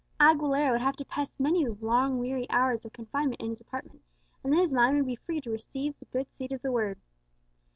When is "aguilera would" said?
0.19-0.81